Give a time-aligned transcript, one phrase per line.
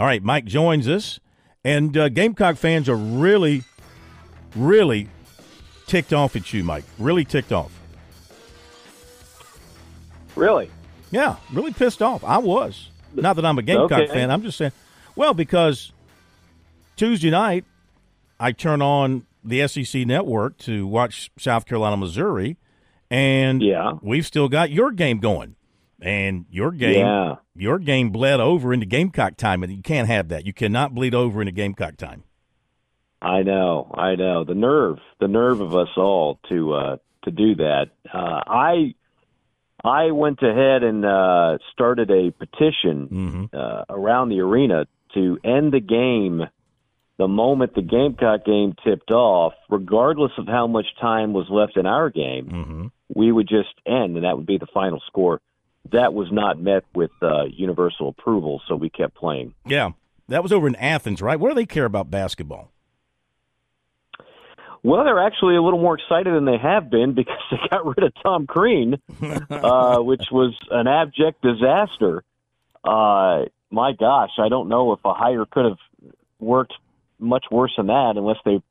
[0.00, 1.20] All right, Mike joins us,
[1.62, 3.64] and uh, Gamecock fans are really,
[4.56, 5.08] really
[5.86, 6.84] ticked off at you, Mike.
[6.98, 7.70] Really ticked off.
[10.34, 10.70] Really?
[11.10, 12.24] Yeah, really pissed off.
[12.24, 12.88] I was.
[13.12, 14.06] Not that I'm a Gamecock Okay.
[14.06, 14.30] fan.
[14.30, 14.72] I'm just saying.
[15.16, 15.92] Well, because
[16.96, 17.66] Tuesday night
[18.38, 22.56] I turn on the SEC network to watch South Carolina, Missouri,
[23.10, 23.94] and Yeah.
[24.00, 25.56] we've still got your game going.
[26.02, 27.36] And your game, Yeah.
[27.54, 30.46] your game bled over into Gamecock time, and you can't have that.
[30.46, 32.24] You cannot bleed over into Gamecock time.
[33.22, 34.44] I know, I know.
[34.44, 37.88] The nerve, the nerve of us all to uh, to do that.
[38.12, 38.94] Uh, I
[39.84, 43.44] I went ahead and uh, started a petition Mm-hmm.
[43.52, 46.42] uh, around the arena to end the game
[47.18, 51.84] the moment the Gamecock game tipped off, regardless of how much time was left in
[51.84, 52.46] our game.
[52.46, 52.86] Mm-hmm.
[53.14, 55.42] We would just end, and that would be the final score.
[55.92, 59.54] That was not met with uh, universal approval, so we kept playing.
[59.66, 59.90] Yeah,
[60.28, 61.38] that was over in Athens, right?
[61.38, 62.70] What do they care about basketball?
[64.82, 68.02] Well, they're actually a little more excited than they have been because they got rid
[68.02, 69.00] of Tom Crean,
[69.50, 72.24] uh, which was an abject disaster.
[72.82, 76.72] Uh, my gosh, I don't know if a hire could have worked
[77.18, 78.62] much worse than that unless they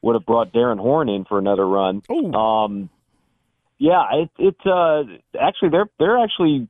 [0.00, 2.02] would have brought Darrin Horn in for another run.
[2.34, 2.88] Um,
[3.78, 5.02] yeah, it, it uh,
[5.40, 6.68] actually they're they're actually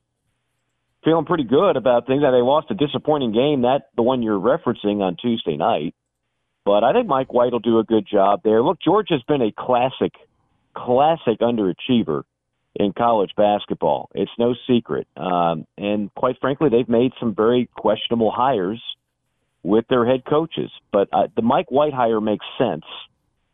[1.04, 2.22] feeling pretty good about things.
[2.22, 5.94] Now they lost a disappointing game, that the one you're referencing on Tuesday night,
[6.64, 8.62] but I think Mike White will do a good job there.
[8.62, 10.12] Look, Georgia's been a classic,
[10.74, 12.22] classic underachiever
[12.74, 14.08] in college basketball.
[14.14, 18.82] It's no secret, um, and quite frankly, they've made some very questionable hires
[19.62, 20.70] with their head coaches.
[20.90, 22.84] But uh, the Mike White hire makes sense,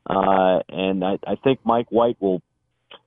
[0.08, 2.42] uh, and I, I think Mike White will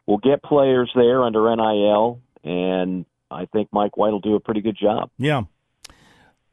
[0.08, 4.62] will get players there under NIL, and I think Mike White will do a pretty
[4.62, 5.10] good job.
[5.18, 5.44] Yeah.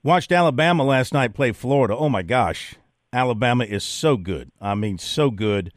[0.02, 1.96] Watched Alabama last night play Florida.
[1.96, 2.74] Oh my gosh.
[3.12, 4.50] Alabama is so good.
[4.60, 5.72] I mean, so good.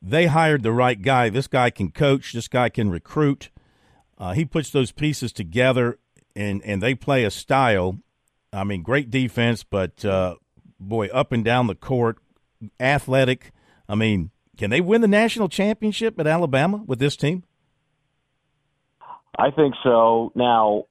[0.00, 1.28] They hired the right guy.
[1.28, 3.50] This guy can coach, this guy can recruit.
[4.18, 5.98] Uh, he puts those pieces together
[6.34, 7.98] and, and they play a style.
[8.52, 10.36] I mean, great defense, but uh,
[10.78, 12.18] boy, up and down the court,
[12.78, 13.52] athletic.
[13.88, 17.44] I mean, can they win the national championship at Alabama with this team?
[19.38, 20.30] I think so.
[20.34, 20.84] Now,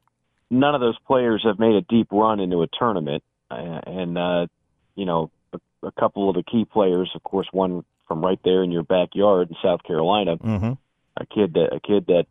[0.50, 4.48] none of those players have made a deep run into a tournament, uh, and uh,
[4.96, 8.64] you know, a, a couple of the key players, of course, one from right there
[8.64, 10.74] in your backyard in South Carolina, Mm-hmm.
[11.18, 12.26] a kid that a kid that,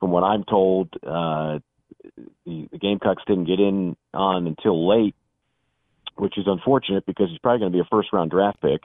[0.00, 1.58] from what I'm told, uh,
[2.46, 5.14] the, the Gamecocks didn't get in on until late,
[6.16, 8.82] which is unfortunate because he's probably going to be a first round draft pick.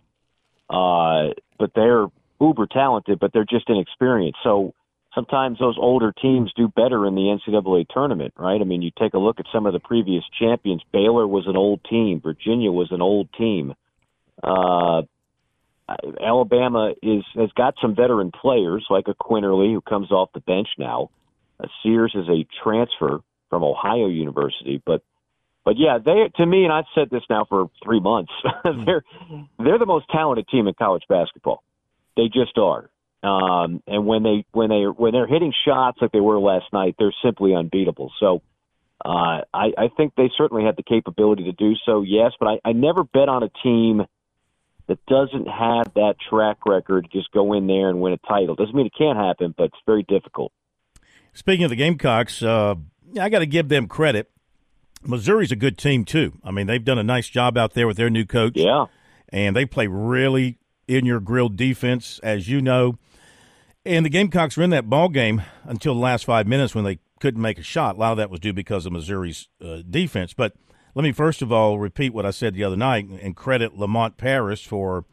[0.70, 2.08] Uh, but they're
[2.40, 4.40] uber talented, but they're just inexperienced.
[4.44, 4.74] So
[5.14, 8.62] sometimes those older teams do better in the NCAA tournament, right?
[8.62, 10.82] I mean, you take a look at some of the previous champions.
[10.92, 12.22] Baylor was an old team.
[12.22, 13.74] Virginia was an old team.
[14.42, 15.02] Uh,
[16.22, 20.68] Alabama is has got some veteran players like a Quinerly who comes off the bench
[20.78, 21.10] now.
[21.60, 25.02] Uh, Sears is a transfer from Ohio University, but
[25.70, 28.32] but yeah, they to me, and I've said this now for three months.
[28.64, 29.04] they're
[29.60, 31.62] they're the most talented team in college basketball.
[32.18, 32.90] They just are.
[33.22, 36.96] Um, and when they when they when they're hitting shots like they were last night,
[36.98, 38.12] they're simply unbeatable.
[38.20, 38.42] So
[39.06, 42.02] uh, I, I think they certainly have the capability to do so.
[42.02, 44.08] Yes, but I, I never bet on a team
[44.88, 48.56] that doesn't have that track record to just go in there and win a title.
[48.56, 50.52] Doesn't mean it can't happen, but it's very difficult.
[51.34, 52.74] Speaking of the Gamecocks, uh,
[53.22, 54.32] I got to give them credit.
[55.04, 56.34] Missouri's a good team too.
[56.44, 58.86] I mean, they've done a nice job out there with their new coach, Yeah.
[59.30, 62.98] and they play really in your grill defense, as you know.
[63.86, 67.00] And the Gamecocks were in that ball game until the last five minutes when they
[67.20, 67.96] couldn't make a shot.
[67.96, 70.34] A lot of that was due because of Missouri's uh, defense.
[70.34, 70.54] But
[70.96, 74.18] let me first of all repeat what I said the other night and credit Lamont
[74.18, 75.06] Paris for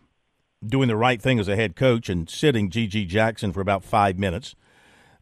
[0.67, 3.05] doing the right thing as a head coach and sitting G.G.
[3.07, 4.55] Jackson for about five minutes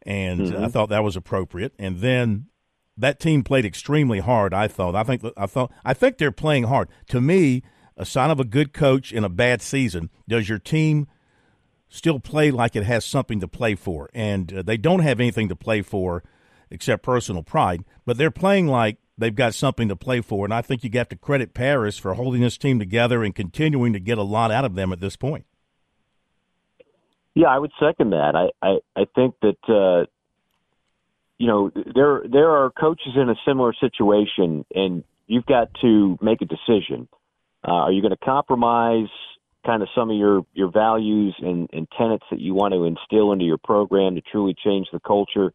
[0.07, 1.73] and I thought that was appropriate.
[1.79, 2.47] And then
[2.97, 4.55] that team played extremely hard.
[4.55, 4.95] I thought.
[4.95, 5.23] I think.
[5.37, 5.73] I thought.
[5.85, 6.89] I think they're playing hard.
[7.09, 7.63] To me,
[7.97, 10.11] a sign of a good coach in a bad season.
[10.29, 11.07] Does your team
[11.89, 14.11] still play like it has something to play for?
[14.15, 16.23] And uh, they don't have anything to play for
[16.71, 17.85] except personal pride.
[18.05, 20.45] But they're playing like they've got something to play for.
[20.45, 23.93] And I think you have to credit Paris for holding this team together and continuing
[23.93, 25.47] to get a lot out of them at this point.
[27.35, 28.37] Yeah, I would second that.
[28.37, 30.07] I I, I think that uh,
[31.39, 36.43] you know there there are coaches in a similar situation, and you've got to make
[36.43, 37.09] a decision.
[37.67, 39.09] Uh, are you going to compromise
[39.65, 43.33] kind of some of your your values and, and tenets that you want to instill
[43.33, 45.53] into your program to truly change the culture?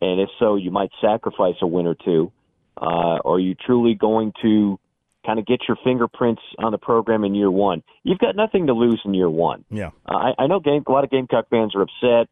[0.00, 2.32] And if so, you might sacrifice a win or two.
[2.76, 4.78] Uh, are you truly going to
[5.24, 7.82] kind of get your fingerprints on the program in year one.
[8.02, 9.64] You've got nothing to lose in year one.
[9.70, 12.28] Yeah, uh, I, I know game, a lot of Gamecock fans are upset,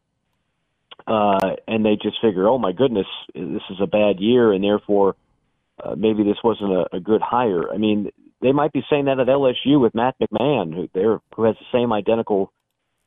[1.07, 5.15] uh, and they just figure, oh my goodness, this is a bad year, and therefore
[5.83, 7.71] uh, maybe this wasn't a, a good hire.
[7.71, 8.11] I mean,
[8.41, 11.77] they might be saying that at LSU with Matt McMahon, who there who has the
[11.77, 12.51] same identical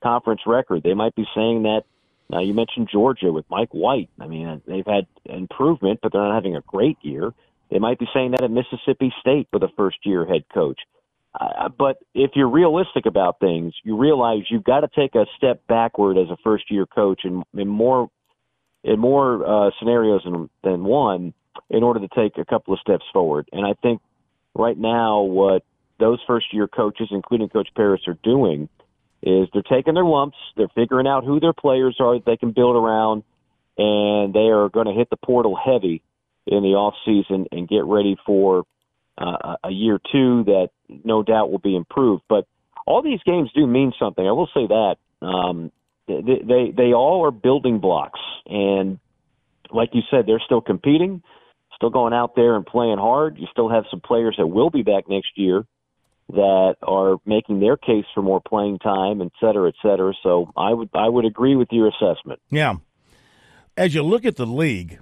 [0.02, 0.82] conference record.
[0.82, 1.82] They might be saying that.
[2.30, 4.08] Now you mentioned Georgia with Mike White.
[4.18, 7.34] I mean, they've had improvement, but they're not having a great year.
[7.70, 10.80] They might be saying that at Mississippi State with a first year head coach.
[11.38, 15.66] Uh, but if you're realistic about things, you realize you've got to take a step
[15.66, 18.08] backward as a first year coach in, in more
[18.84, 21.32] in more uh, scenarios than, than one
[21.70, 23.48] in order to take a couple of steps forward.
[23.50, 24.02] And I think
[24.54, 25.64] right now what
[25.98, 28.68] those first year coaches, including Coach Paris, are doing
[29.22, 32.52] is they're taking their lumps, they're figuring out who their players are that they can
[32.52, 33.24] build around,
[33.78, 36.02] and they are going to hit the portal heavy
[36.46, 38.64] in the off season and get ready for
[39.18, 40.70] uh, a year two that
[41.04, 42.22] no doubt will be improved.
[42.28, 42.46] But
[42.86, 44.26] all these games do mean something.
[44.26, 45.72] I will say that um,
[46.06, 48.98] they, they they all are building blocks, and
[49.70, 51.22] like you said, they're still competing,
[51.74, 53.38] still going out there and playing hard.
[53.38, 55.64] You still have some players that will be back next year
[56.30, 60.12] that are making their case for more playing time, et cetera, et cetera.
[60.22, 62.40] So I would I would agree with your assessment.
[62.50, 62.76] Yeah.
[63.76, 65.00] As you look at the league,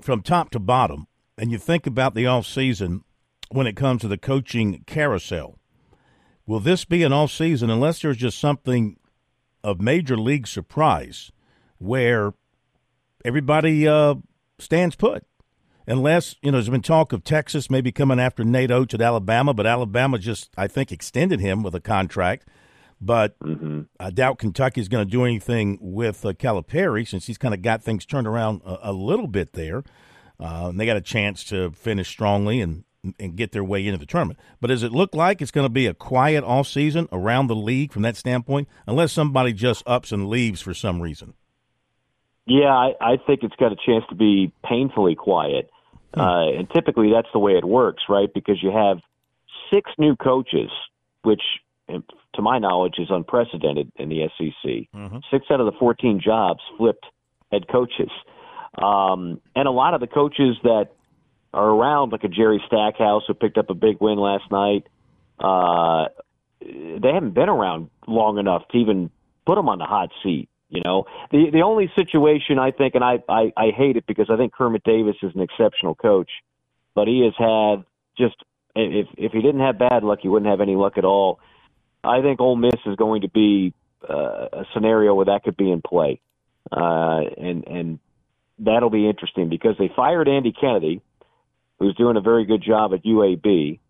[0.00, 3.04] from top to bottom and you think about the off season
[3.50, 5.58] when it comes to the coaching carousel,
[6.46, 8.96] will this be an off season unless there's just something
[9.62, 11.30] of major league surprise
[11.78, 12.32] where
[13.24, 14.14] everybody uh,
[14.58, 15.24] stands put?
[15.86, 19.52] Unless, you know, there's been talk of Texas maybe coming after Nate Oats at Alabama,
[19.52, 22.46] but Alabama just, I think, extended him with a contract.
[23.00, 23.82] But mm-hmm.
[23.98, 27.82] I doubt Kentucky's going to do anything with uh, Calipari since he's kind of got
[27.82, 29.82] things turned around a, a little bit there.
[30.38, 32.84] Uh, and they got a chance to finish strongly and
[33.18, 34.38] and get their way into the tournament.
[34.60, 37.56] But does it look like it's going to be a quiet all season around the
[37.56, 41.34] league from that standpoint, unless somebody just ups and leaves for some reason?
[42.46, 45.70] Yeah, I, I think it's got a chance to be painfully quiet.
[46.14, 46.20] Hmm.
[46.20, 48.28] Uh, and typically that's the way it works, right?
[48.32, 48.98] Because you have
[49.70, 50.70] six new coaches,
[51.22, 51.42] which
[52.34, 54.70] to my knowledge, is unprecedented in the SEC.
[54.94, 55.18] Mm-hmm.
[55.30, 57.06] Six out of the 14 jobs flipped
[57.50, 58.10] head coaches.
[58.80, 60.90] Um, and a lot of the coaches that
[61.52, 64.86] are around, like a Jerry Stackhouse who picked up a big win last night,
[65.38, 66.08] uh,
[66.60, 69.10] they haven't been around long enough to even
[69.46, 70.48] put them on the hot seat.
[70.68, 74.30] You know, the the only situation I think, and I, I I hate it because
[74.30, 76.30] I think Kermit Davis is an exceptional coach,
[76.94, 77.84] but he has had
[78.16, 78.36] just
[78.76, 81.40] if if he didn't have bad luck, he wouldn't have any luck at all.
[82.04, 83.74] I think Ole Miss is going to be
[84.08, 86.20] uh, a scenario where that could be in play,
[86.70, 87.98] uh, and and
[88.60, 91.02] that'll be interesting because they fired Andy Kennedy,
[91.80, 93.80] who's doing a very good job at UAB,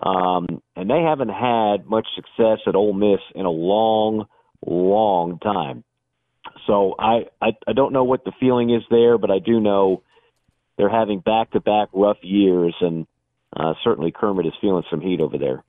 [0.00, 4.26] um, and they haven't had much success at Ole Miss in a long,
[4.64, 5.82] long time.
[6.66, 10.02] So I, I I don't know what the feeling is there, but I do know
[10.76, 13.06] they're having back-to-back rough years, and
[13.56, 15.64] uh, certainly Kermit is feeling some heat over there.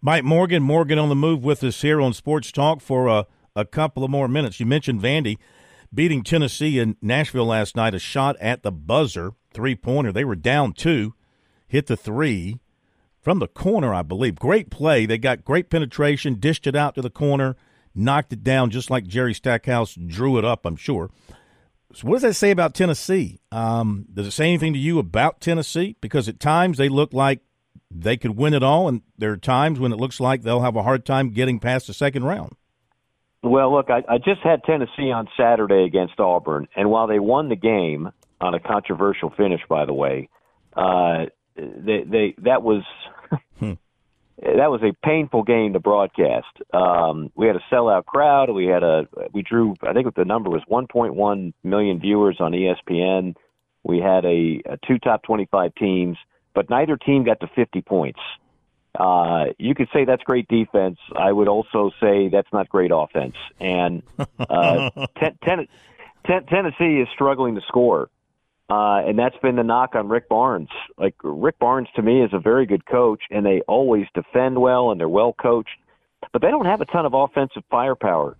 [0.00, 3.64] Mike Morgan, Morgan on the move with us here on Sports Talk for a, a
[3.64, 4.58] couple of more minutes.
[4.58, 5.38] You mentioned Vandy
[5.92, 10.12] beating Tennessee in Nashville last night, a shot at the buzzer, three pointer.
[10.12, 11.14] They were down two,
[11.68, 12.58] hit the three
[13.20, 14.36] from the corner, I believe.
[14.36, 15.06] Great play.
[15.06, 17.56] They got great penetration, dished it out to the corner,
[17.94, 21.10] knocked it down just like Jerry Stackhouse drew it up, I'm sure.
[21.94, 23.40] So what does that say about Tennessee?
[23.50, 25.96] Um, does it say anything to you about Tennessee?
[26.00, 27.40] Because at times they look like
[27.90, 30.76] they could win it all, and there are times when it looks like they'll have
[30.76, 32.54] a hard time getting past the second round.
[33.42, 37.48] Well, look, I, I just had Tennessee on Saturday against Auburn, and while they won
[37.48, 38.10] the game
[38.40, 40.28] on a controversial finish, by the way,
[40.76, 41.26] uh,
[41.58, 42.82] they, they that was
[43.58, 43.72] hmm.
[44.42, 46.46] that was a painful game to broadcast.
[46.72, 48.50] Um, we had a sellout crowd.
[48.50, 49.74] We had a we drew.
[49.82, 53.34] I think the number was 1.1 million viewers on ESPN.
[53.82, 56.18] We had a, a two top 25 teams
[56.58, 58.18] but neither team got to 50 points.
[58.98, 60.98] Uh, you could say that's great defense.
[61.14, 63.36] I would also say that's not great offense.
[63.60, 64.02] And
[64.40, 65.68] uh, ten, ten,
[66.26, 68.10] ten, Tennessee is struggling to score.
[68.70, 70.68] Uh, and that's been the knock on Rick Barnes.
[70.98, 74.90] Like Rick Barnes to me is a very good coach, and they always defend well
[74.90, 75.78] and they're well coached,
[76.32, 78.36] but they don't have a ton of offensive firepower.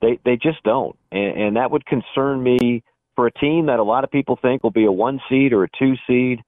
[0.00, 2.82] They they just don't, and, and that would concern me
[3.14, 5.64] for a team that a lot of people think will be a one seed or
[5.64, 6.42] a two seed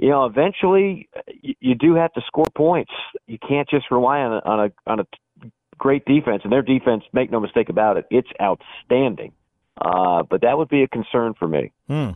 [0.00, 1.08] you know, eventually
[1.42, 2.90] you, you do have to score points.
[3.26, 5.06] You can't just rely on a, on a on a
[5.76, 9.32] great defense, and their defense, make no mistake about it, it's outstanding.
[9.80, 11.72] Uh, but that would be a concern for me.
[11.86, 12.10] Hmm.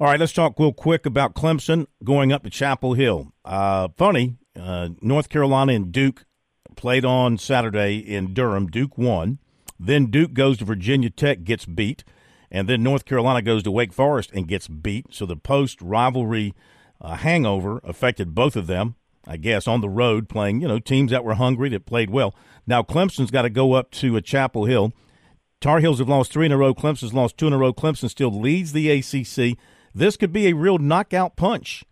[0.00, 3.32] All right, let's talk real quick about Clemson going up to Chapel Hill.
[3.44, 6.24] Uh, funny, uh, North Carolina and Duke
[6.76, 8.68] played on Saturday in Durham.
[8.68, 9.40] Duke won.
[9.76, 12.04] Then Duke goes to Virginia Tech, gets beat.
[12.48, 15.06] And then North Carolina goes to Wake Forest and gets beat.
[15.10, 16.54] So the post rivalry
[17.00, 18.94] uh, hangover affected both of them,
[19.26, 22.36] I guess, on the road playing, you know, teams that were hungry, that played well.
[22.68, 24.92] Now Clemson's got to go up to a Chapel Hill.
[25.60, 26.72] Tar Heels have lost three in a row.
[26.72, 27.72] Clemson's lost two in a row.
[27.72, 29.58] Clemson still leads the ACC.
[29.98, 31.84] This could be a real knockout punch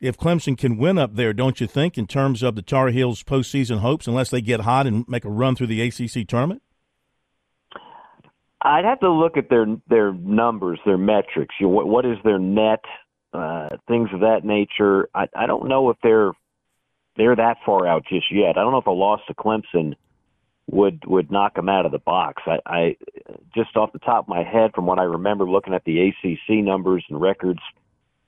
[0.00, 3.24] if Clemson can win up there, don't you think, in terms of the Tar Heels'
[3.24, 6.62] postseason hopes, unless they get hot and make a run through the ACC tournament?
[8.62, 11.56] I'd have to look at their their numbers, their metrics.
[11.58, 12.84] You know, what what is their net,
[13.32, 15.08] uh, things of that nature.
[15.12, 16.30] I I don't know if they're
[17.16, 18.58] they're that far out just yet.
[18.58, 19.96] I don't know if a loss to Clemson
[20.70, 22.42] would would knock them out of the box.
[22.46, 22.96] I, I
[23.54, 26.64] just off the top of my head, from what I remember looking at the ACC
[26.64, 27.60] numbers and records,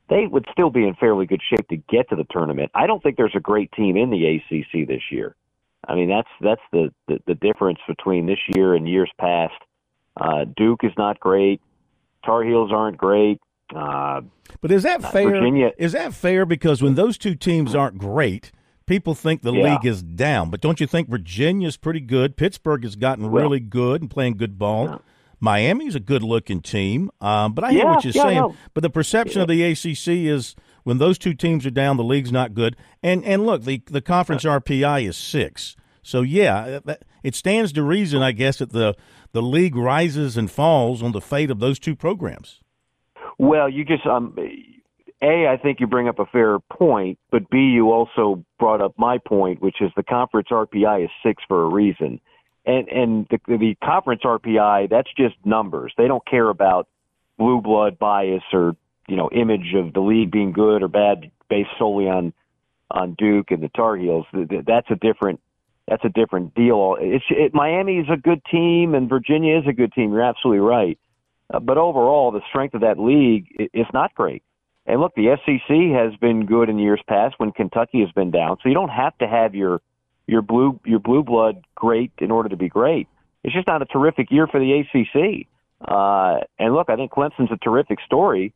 [0.09, 2.71] they would still be in fairly good shape to get to the tournament.
[2.75, 5.37] I don't think there's a great team in the ACC this year.
[5.87, 9.55] I mean, that's that's the the, the difference between this year and years past.
[10.17, 11.61] Uh, Duke is not great.
[12.25, 13.41] Tar Heels aren't great.
[13.75, 14.21] Uh,
[14.61, 15.31] but is that fair?
[15.31, 16.45] Virginia, is that fair?
[16.45, 18.53] Because when those two teams aren't great,
[18.93, 19.75] people think the Yeah.
[19.75, 20.51] league is down.
[20.51, 22.37] But don't you think Virginia's pretty good?
[22.37, 24.85] Pittsburgh has gotten Well- really good and playing good ball.
[24.87, 24.99] Yeah.
[25.41, 27.11] Miami's a good looking team.
[27.21, 28.37] Um, but I hear Yeah, what you're saying.
[28.39, 28.55] know.
[28.75, 32.31] But the perception of the ACC is when those two teams are down, the league's
[32.31, 32.77] not good.
[33.03, 35.75] And and look, the the conference RPI is six.
[36.03, 38.95] So yeah, that, it stands to reason, I guess, that the
[39.33, 42.61] the league rises and falls on the fate of those two programs.
[43.39, 44.37] Well, you just um,
[45.23, 48.95] a I think you bring up a fair point, but b you also brought up
[48.99, 52.21] my point, which is the conference RPI is six for a reason,
[52.67, 55.93] and and the the conference RPI that's just numbers.
[55.97, 56.89] They don't care about
[57.39, 58.77] blue blood bias or
[59.09, 62.33] you know image of the league being good or bad based solely on
[62.91, 64.27] on Duke and the Tar Heels.
[64.35, 65.41] Th- th- That's a different
[65.89, 66.97] that's a different deal.
[67.01, 70.13] It's it, Miami is a good team and Virginia is a good team.
[70.13, 70.99] You're absolutely right.
[71.53, 74.43] Uh, but overall, the strength of that league is not great.
[74.87, 78.57] And look, the SEC has been good in years past when Kentucky has been down.
[78.63, 79.81] So you don't have to have your
[80.27, 83.09] your blue your blue blood great in order to be great.
[83.45, 85.47] It's just not a terrific year for the ACC.
[85.81, 88.53] Uh, and look, I think Clemson's a terrific story,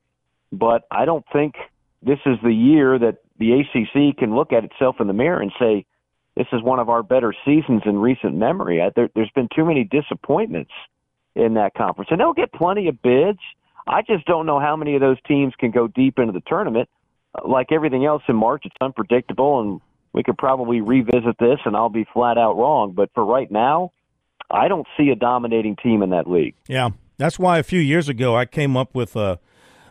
[0.52, 1.54] but I don't think
[2.02, 5.52] this is the year that the ACC can look at itself in the mirror and
[5.59, 5.85] say,
[6.37, 8.80] this is one of our better seasons in recent memory.
[8.80, 10.71] I, there, there's been too many disappointments
[11.35, 13.40] in that conference, and they'll get plenty of bids.
[13.87, 16.88] I just don't know how many of those teams can go deep into the tournament.
[17.35, 19.81] Uh, Like everything else in March, it's unpredictable, and
[20.12, 22.93] we could probably revisit this, and I'll be flat out wrong.
[22.93, 23.93] But for right now,
[24.50, 26.55] I don't see a dominating team in that league.
[26.69, 29.38] Yeah, that's why a few years ago I came up with a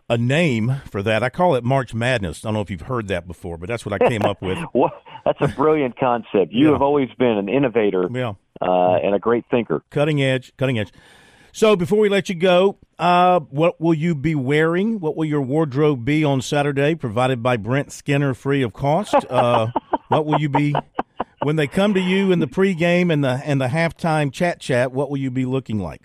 [0.08, 1.24] a name for that.
[1.24, 2.46] I call it March Madness.
[2.46, 4.60] I don't know if you've heard that before, but that's what I came up with.
[4.74, 4.92] Well,
[5.25, 6.52] that's a brilliant concept.
[6.54, 6.74] You Yeah.
[6.74, 9.82] have always been an innovator Yeah, uh, and a great thinker.
[9.90, 10.92] cutting edge, cutting edge.
[11.54, 15.00] So before we let you go, uh, what will you be wearing?
[15.00, 16.96] What will your wardrobe be on Saturday?
[16.96, 19.16] Provided by Brent Skinner, free of cost.
[19.30, 19.68] Uh,
[20.08, 20.74] what will you be
[21.44, 24.92] when they come to you in the pregame and the and the halftime chat chat?
[24.92, 26.02] What will you be looking like?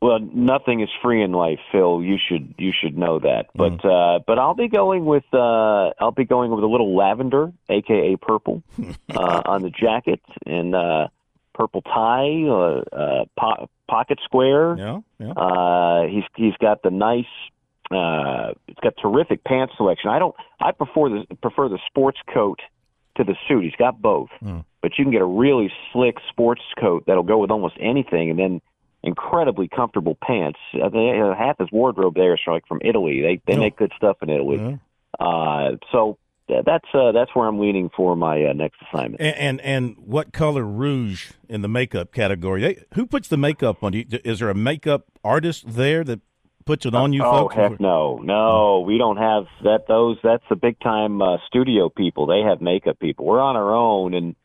[0.00, 2.02] Well, nothing is free in life, Phil.
[2.02, 3.46] You should you should know that.
[3.56, 3.76] Mm-hmm.
[3.76, 7.52] But uh, but I'll be going with uh, I'll be going with a little lavender,
[7.68, 8.64] aka purple,
[9.14, 11.06] uh, on the jacket and uh,
[11.54, 14.76] purple tie, uh, uh, po- pocket square.
[14.78, 15.32] Yeah, yeah.
[15.32, 17.26] Uh, he's he's got the nice.
[17.90, 20.10] Uh, it's got terrific pants selection.
[20.10, 20.34] I don't.
[20.60, 22.60] I prefer the prefer the sports coat
[23.16, 23.64] to the suit.
[23.64, 24.64] He's got both, Mm.
[24.80, 28.38] but you can get a really slick sports coat that'll go with almost anything, and
[28.38, 28.60] then
[29.02, 30.58] incredibly comfortable pants.
[30.74, 33.20] Uh, they, uh, half his wardrobe there is from, like from Italy.
[33.20, 33.58] They they Yeah.
[33.60, 34.58] make good stuff in Italy.
[34.58, 34.76] Yeah.
[35.26, 36.16] Uh, so
[36.64, 39.20] that's uh, that's where I'm leaning for my uh, next assignment.
[39.22, 42.60] And, and and what color rouge in the makeup category?
[42.60, 44.04] They, who puts the makeup on you?
[44.24, 46.20] Is there a makeup artist there that
[46.64, 47.54] puts it on you, Oh folks?
[47.54, 49.86] heck no, no, we don't have that.
[49.88, 52.26] Those that's the big time uh, studio people.
[52.26, 53.24] They have makeup people.
[53.24, 54.36] We're on our own, and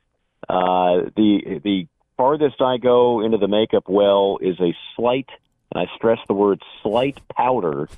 [0.48, 5.30] uh, the the farthest I go into the makeup well is a slight,
[5.72, 7.90] and I stress the word slight powder,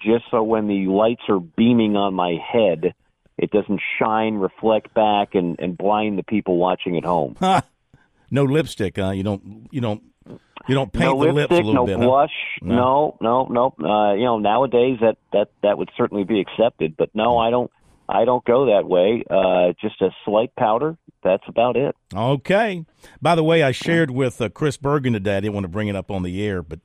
[0.00, 2.94] just so when the lights are beaming on my head,
[3.38, 7.36] it doesn't shine, reflect back, and and blind the people watching at home.
[7.40, 7.62] Ha!
[8.30, 9.10] no lipstick, huh?
[9.10, 10.02] You don't you don't
[10.68, 11.96] you don't paint no the lips a lipstick, little no bit.
[11.98, 12.04] huh?
[12.04, 12.30] blush,
[12.60, 13.16] No.
[13.20, 13.88] no, no, no.
[13.88, 17.70] Uh, you know, nowadays that that that would certainly be accepted, but no, I don't.
[18.10, 19.22] I don't go that way.
[19.28, 20.96] Uh, just a slight powder.
[21.22, 21.94] That's about it.
[22.14, 22.86] Okay.
[23.20, 25.36] By the way, I shared with uh, Chris Bergen today.
[25.36, 26.78] I didn't want to bring it up on the air, but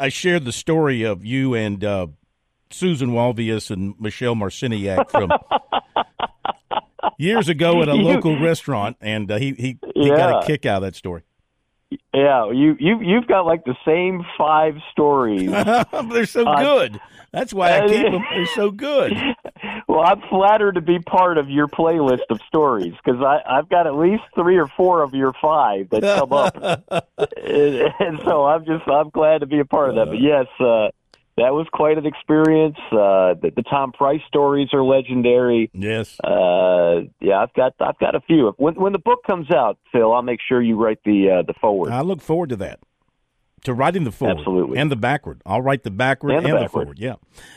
[0.00, 2.06] I shared the story of you and uh,
[2.74, 5.30] Susan Walvius and Michelle Marciniak from
[7.18, 10.16] years ago at a local restaurant, and uh, he he, he Yeah.
[10.16, 11.22] got a kick out of that story.
[12.14, 15.50] Yeah, you you you've got like the same five stories.
[16.10, 17.00] They're so Uh, good.
[17.32, 18.22] That's why I keep them.
[18.34, 19.12] They're so good.
[19.88, 23.86] well, I'm flattered to be part of your playlist of stories because I I've got
[23.86, 26.56] at least three or four of your five that come up,
[27.36, 30.06] and, and so I'm just I'm glad to be a part of that.
[30.06, 30.88] But yes, uh,
[31.36, 32.76] that was quite an experience.
[32.90, 35.70] Uh, the, the Tom Price stories are legendary.
[35.72, 36.18] Yes.
[36.20, 38.52] Uh, yeah, I've got I've got a few.
[38.58, 41.54] When when the book comes out, Phil, I'll make sure you write the uh, the
[41.60, 41.92] forward.
[41.92, 42.80] I look forward to that.
[43.64, 44.38] To writing the forward.
[44.38, 44.78] Absolutely.
[44.78, 45.40] And the backward.
[45.46, 46.98] I'll write the backward And and, the the, forward.
[46.98, 47.14] Yeah.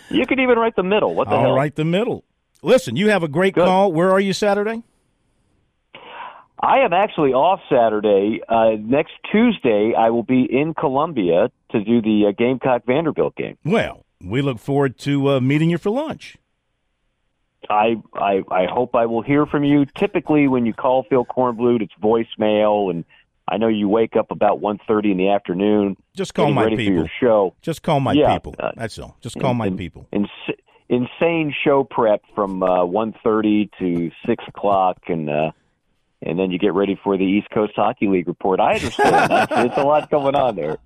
[0.10, 1.15] You could even write the middle.
[1.15, 1.55] What the I'll hell?
[1.55, 2.24] write the middle.
[2.62, 3.65] Listen, you have a great Good.
[3.65, 3.91] call.
[3.91, 4.84] Where are you Saturday?
[6.65, 8.41] I am actually off Saturday.
[8.50, 13.57] Uh, next Tuesday, I will be in Columbia to do the uh, Gamecock Vanderbilt game.
[13.63, 16.38] Well, we look forward to uh, meeting you for lunch.
[17.69, 19.86] I, I I hope I will hear from you.
[19.98, 23.05] Typically, when you call Phil Kornblut, it's voicemail, and
[23.48, 25.98] I know you wake up about one thirty in the afternoon.
[26.15, 27.07] Just call my people.
[27.19, 27.55] show.
[27.62, 28.55] Just call my Yeah, people.
[28.60, 29.17] uh, That's all.
[29.22, 30.07] Just call my in- people.
[30.12, 30.29] Ins-
[30.89, 35.51] insane show prep from uh, one thirty to six o'clock, and uh,
[36.25, 38.60] and then you get ready for the East Coast Hockey League report.
[38.60, 39.32] I understand.
[39.32, 40.77] It's- a lot going on there.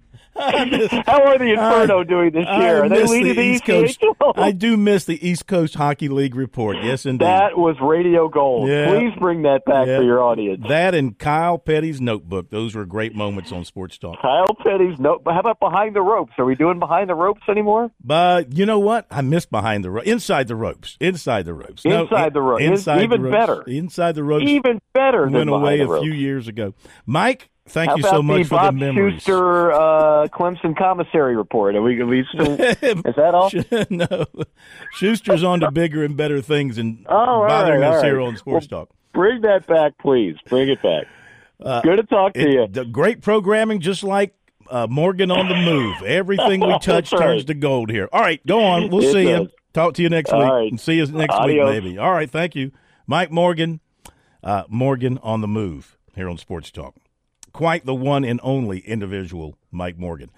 [0.40, 2.84] How are the Inferno doing this I year?
[2.84, 4.02] Are they miss leading the, East Coast.
[4.36, 6.76] I do miss the East Coast Hockey League report.
[6.82, 7.26] Yes, indeed.
[7.26, 8.68] That was radio gold.
[8.68, 8.88] Yeah.
[8.88, 9.98] Please bring that back Yeah.
[9.98, 10.64] for your audience.
[10.68, 12.50] That and Kyle Petty's notebook.
[12.50, 14.20] Those were great moments on Sports Talk.
[14.22, 15.22] Kyle Petty's note.
[15.26, 16.32] How about behind the ropes?
[16.38, 17.90] Are we doing behind the ropes anymore?
[18.02, 19.06] But you know what?
[19.10, 20.96] I missed behind the ro- inside the ropes.
[21.00, 21.84] Inside the ropes.
[21.84, 22.62] No, Inside the ropes.
[22.64, 23.46] Inside even the ropes.
[23.46, 23.62] better.
[23.64, 24.44] Inside the ropes.
[24.48, 26.72] Even better than went away a few years ago.
[27.06, 29.14] Mike, thank How you so much the for Bob the memories.
[29.14, 31.74] Schuster uh, Clemson commissary report?
[31.76, 32.76] Are we, are we still, is
[33.16, 33.50] that all?
[33.90, 34.26] no,
[34.92, 38.04] Schuster's on to bigger and better things and Oh, bothering right, us right.
[38.06, 38.90] here on Sports Talk.
[39.12, 40.36] Bring that back, please.
[40.48, 41.06] Bring it back.
[41.82, 42.62] Good to talk to you.
[42.62, 44.34] Uh, It, great programming, just like
[44.70, 46.02] uh, Morgan on the move.
[46.02, 47.20] Everything we touch right.
[47.20, 48.08] turns to gold here.
[48.12, 48.90] All right, go on.
[48.90, 49.40] We'll It see does.
[49.42, 49.50] you.
[49.72, 50.70] Talk to you next All week right.
[50.70, 51.66] and see you next Adios.
[51.74, 51.98] week, maybe.
[51.98, 52.72] All right, thank you,
[53.06, 53.80] Mike Morgan.
[54.42, 56.94] Uh, Morgan on the move here on Sports Talk.
[57.52, 60.30] Quite the one and only individual, Mike Morgan.